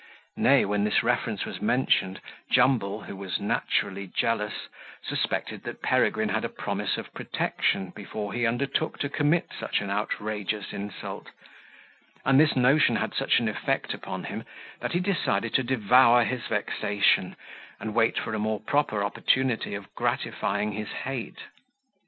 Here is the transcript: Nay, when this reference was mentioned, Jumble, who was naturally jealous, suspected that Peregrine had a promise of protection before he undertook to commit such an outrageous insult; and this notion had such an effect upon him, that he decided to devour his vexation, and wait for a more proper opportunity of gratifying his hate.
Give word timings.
Nay, 0.35 0.65
when 0.65 0.83
this 0.83 1.03
reference 1.03 1.45
was 1.45 1.61
mentioned, 1.61 2.21
Jumble, 2.49 3.01
who 3.01 3.15
was 3.15 3.39
naturally 3.39 4.07
jealous, 4.07 4.67
suspected 5.07 5.61
that 5.61 5.83
Peregrine 5.83 6.29
had 6.29 6.43
a 6.43 6.49
promise 6.49 6.97
of 6.97 7.13
protection 7.13 7.91
before 7.91 8.33
he 8.33 8.47
undertook 8.47 8.97
to 8.97 9.09
commit 9.09 9.49
such 9.59 9.79
an 9.79 9.91
outrageous 9.91 10.73
insult; 10.73 11.29
and 12.25 12.39
this 12.39 12.55
notion 12.55 12.95
had 12.95 13.13
such 13.13 13.37
an 13.37 13.47
effect 13.47 13.93
upon 13.93 14.23
him, 14.23 14.43
that 14.79 14.93
he 14.93 14.99
decided 14.99 15.53
to 15.53 15.61
devour 15.61 16.23
his 16.23 16.47
vexation, 16.47 17.35
and 17.79 17.93
wait 17.93 18.17
for 18.17 18.33
a 18.33 18.39
more 18.39 18.59
proper 18.59 19.03
opportunity 19.03 19.75
of 19.75 19.93
gratifying 19.93 20.71
his 20.71 20.89
hate. 20.89 21.41